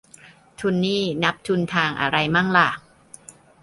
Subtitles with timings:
[0.59, 2.69] ทุนนี่นับทุนทางอะไรมั่งล่ะ